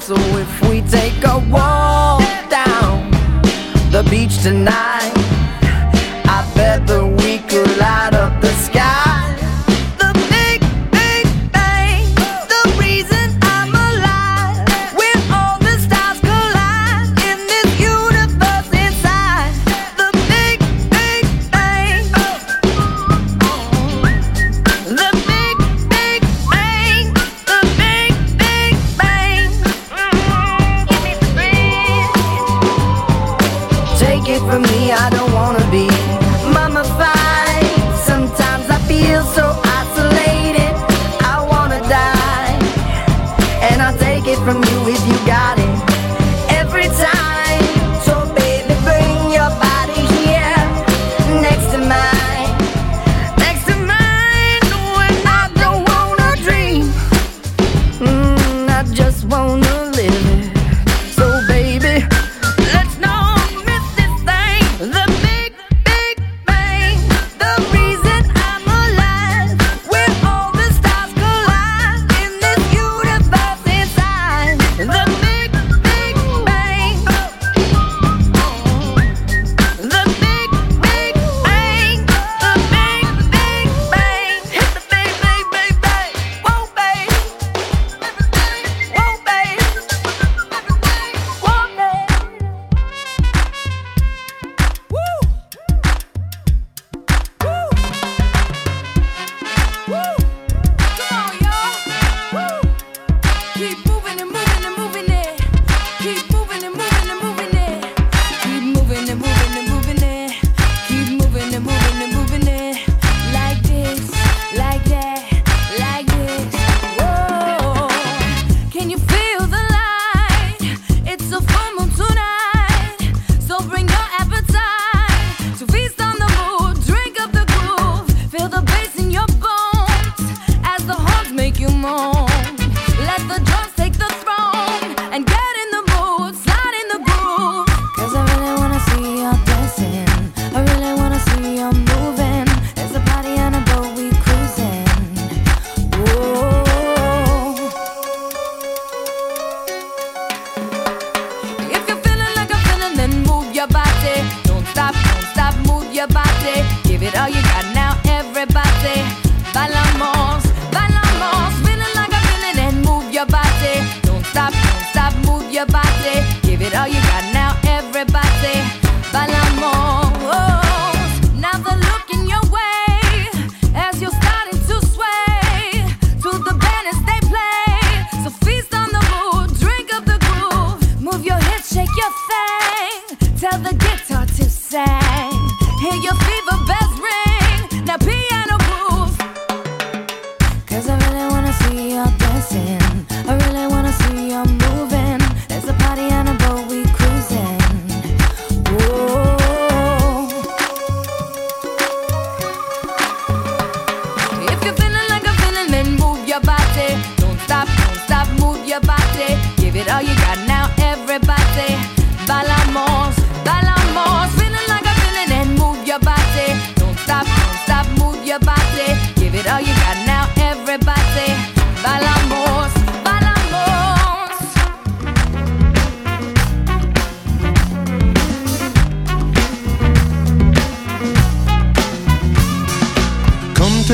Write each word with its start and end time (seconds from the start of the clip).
So 0.00 0.14
if 0.16 0.68
we 0.68 0.80
take 0.80 1.22
a 1.24 1.38
walk 1.50 2.22
down 2.48 3.10
the 3.92 4.02
beach 4.10 4.42
tonight. 4.42 4.89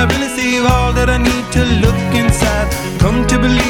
I 0.00 0.04
really 0.04 0.28
see 0.28 0.58
all 0.60 0.94
that 0.94 1.10
I 1.10 1.18
need 1.18 1.46
to 1.52 1.62
look 1.84 2.00
inside. 2.14 2.72
Come 3.00 3.26
to 3.26 3.38
believe. 3.38 3.69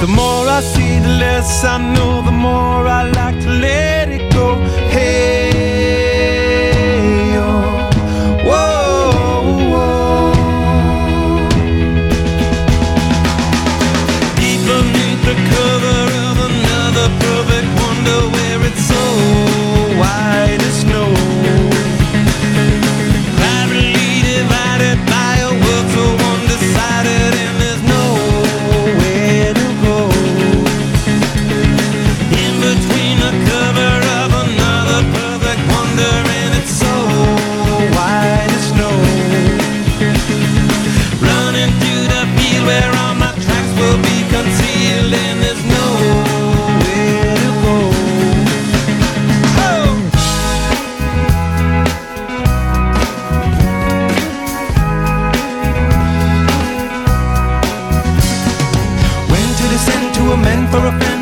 The 0.00 0.06
more 0.06 0.48
I 0.48 0.60
see, 0.62 0.98
the 0.98 1.08
less 1.08 1.62
I 1.62 1.76
know, 1.76 2.22
the 2.22 2.32
more 2.32 2.86
I 2.86 3.02
like 3.10 3.38
to 3.42 3.50
live. 3.50 3.99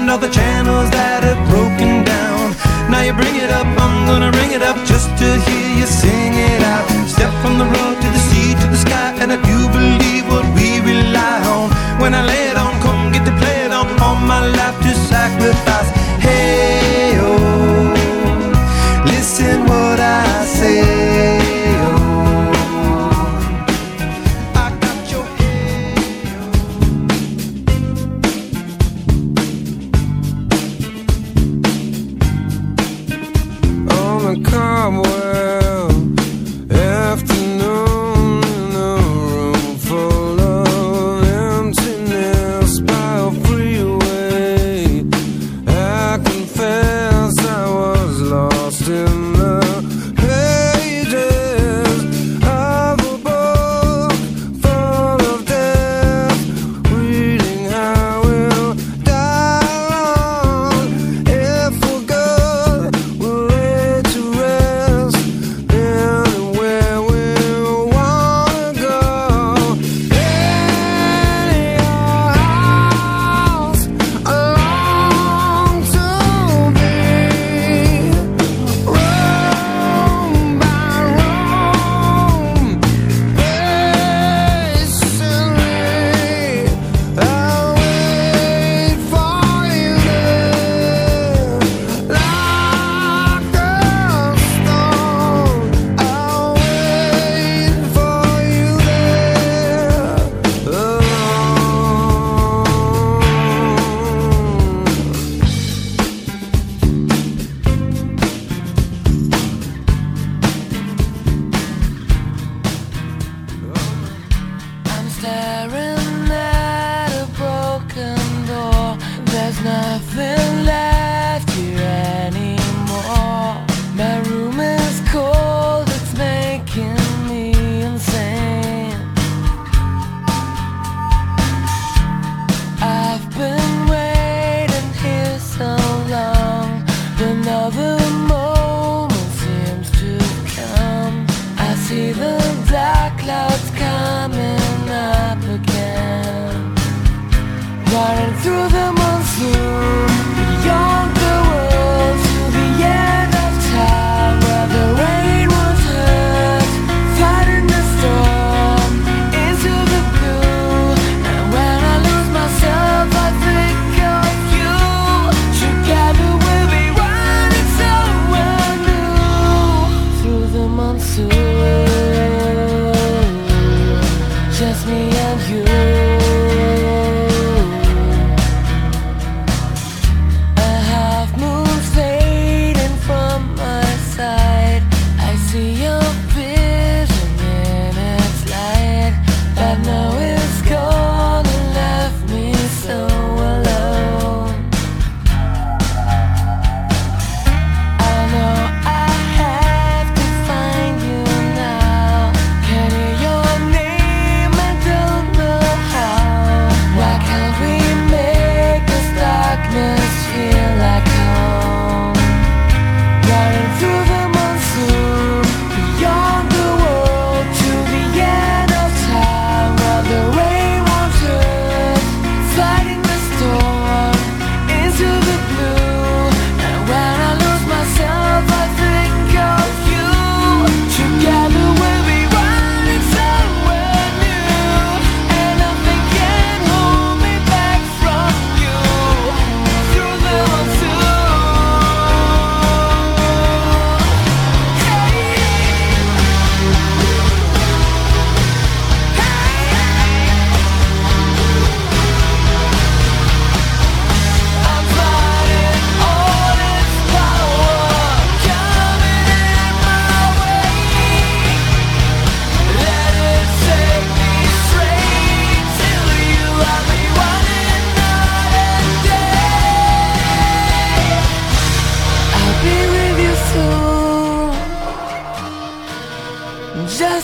another 0.09 0.31
chance. 0.31 0.48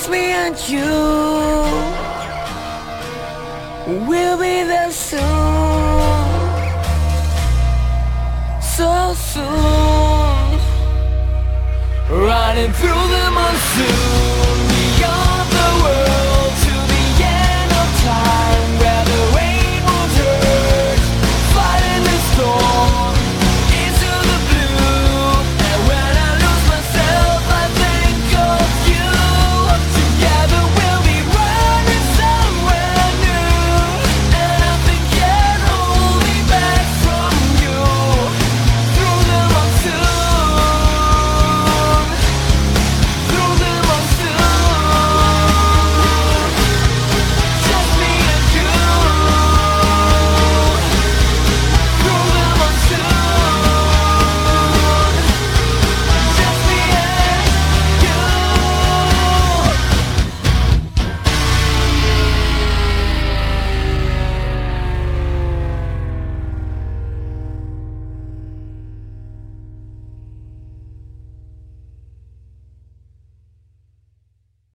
Me 0.08 0.24
and 0.44 0.56
you. 0.68 0.82
We'll 4.06 4.38
be 4.38 4.64
there 4.64 4.90
soon, 4.90 5.20
so 8.60 9.14
soon, 9.14 10.58
running 12.10 12.72
through 12.72 13.06
the 13.14 13.30
monsoon. 13.30 14.03